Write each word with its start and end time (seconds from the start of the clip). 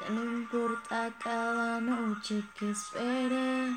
Ya 0.00 0.10
no 0.10 0.22
importa 0.22 1.10
cada 1.18 1.80
noche 1.80 2.44
que 2.54 2.70
espere, 2.70 3.76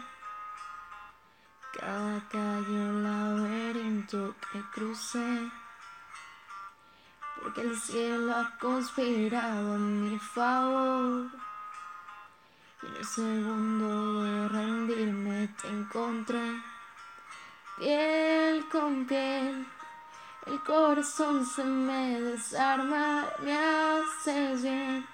cada 1.74 2.22
calle 2.30 2.90
o 2.90 2.94
laberinto 3.02 4.36
que 4.52 4.62
cruce, 4.72 5.52
porque 7.42 7.62
el 7.62 7.76
cielo 7.76 8.36
ha 8.36 8.58
conspirado 8.60 9.74
a 9.74 9.78
mi 9.78 10.20
favor. 10.20 11.32
Y 12.84 12.86
en 12.86 12.96
el 12.98 13.06
segundo 13.06 14.24
de 14.24 14.50
rendirme 14.50 15.48
te 15.60 15.70
encontré, 15.70 16.62
piel 17.80 18.70
con 18.70 19.06
piel. 19.08 19.66
El 20.46 20.60
corazón 20.64 21.46
se 21.46 21.64
me 21.64 22.20
desarma, 22.20 23.26
me 23.40 23.54
haces 23.58 24.62
bien. 24.62 25.11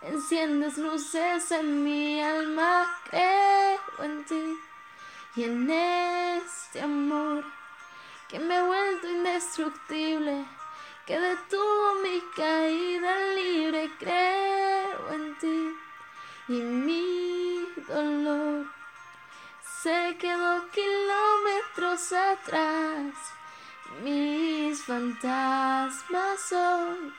Enciendes 0.00 0.78
luces 0.78 1.50
en 1.50 1.82
mi 1.82 2.22
alma, 2.22 2.86
creo 3.10 4.04
en 4.04 4.24
ti 4.24 4.58
y 5.34 5.42
en 5.42 5.68
este 5.68 6.82
amor 6.82 7.44
que 8.28 8.38
me 8.38 8.56
ha 8.56 8.62
vuelto 8.62 9.08
indestructible, 9.08 10.44
que 11.04 11.18
detuvo 11.18 11.94
mi 12.04 12.22
caída 12.36 13.12
libre, 13.34 13.90
creo 13.98 15.12
en 15.14 15.38
ti 15.38 15.74
y 16.46 16.60
mi 16.60 17.66
dolor. 17.88 18.66
Se 19.82 20.16
quedó 20.16 20.64
kilómetros 20.70 22.12
atrás, 22.12 23.14
mis 24.04 24.80
fantasmas 24.84 26.52
hoy 26.52 27.12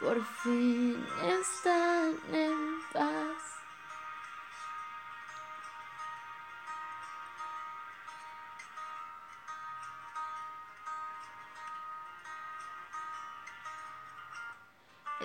por 0.00 0.22
fin 0.42 1.06
están 1.22 1.73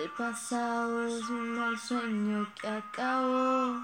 El 0.00 0.08
pasado 0.12 1.06
es 1.06 1.28
un 1.28 1.58
mal 1.58 1.78
sueño 1.78 2.50
que 2.58 2.66
acabó, 2.66 3.82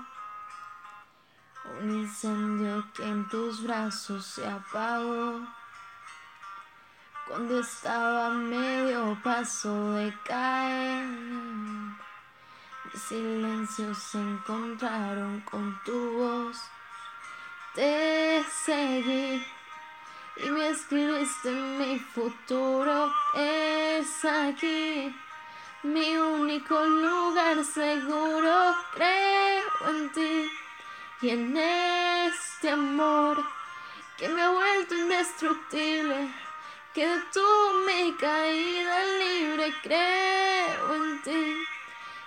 un 1.78 1.90
incendio 1.90 2.90
que 2.94 3.02
en 3.06 3.28
tus 3.28 3.62
brazos 3.62 4.24
se 4.24 4.46
apagó. 4.46 5.46
Cuando 7.28 7.60
estaba 7.60 8.28
a 8.28 8.30
medio 8.30 9.18
paso 9.22 9.92
de 9.92 10.10
caer, 10.24 11.06
mis 11.06 13.02
silencios 13.08 13.98
se 13.98 14.18
encontraron 14.18 15.40
con 15.40 15.78
tu 15.84 16.12
voz. 16.12 16.58
Te 17.74 18.42
seguí 18.64 19.46
y 20.36 20.48
me 20.48 20.68
escribiste 20.70 21.50
mi 21.50 21.98
futuro 21.98 23.12
es 23.34 24.24
aquí. 24.24 25.14
Mi 25.92 26.16
único 26.16 26.84
lugar 26.84 27.64
seguro, 27.64 28.74
creo 28.92 29.88
en 29.88 30.12
ti 30.12 30.50
y 31.22 31.30
en 31.30 31.56
este 31.56 32.70
amor 32.70 33.36
que 34.18 34.28
me 34.28 34.42
ha 34.42 34.50
vuelto 34.50 34.96
indestructible, 34.96 36.28
que 36.92 37.06
detuvo 37.06 37.84
mi 37.86 38.12
caída 38.14 38.96
libre, 39.20 39.74
creo 39.84 40.94
en 40.96 41.22
ti 41.22 41.54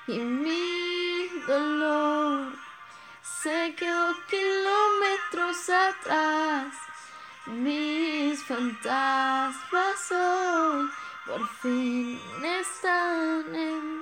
y 0.07 0.19
mi 0.19 1.27
dolor 1.45 2.53
se 3.21 3.75
quedó 3.75 4.15
kilómetros 4.29 5.69
atrás. 5.69 6.73
Mis 7.45 8.41
fantasmas 8.43 10.11
por 11.29 11.47
fin 11.61 12.19
están 12.43 13.55
en 13.55 13.98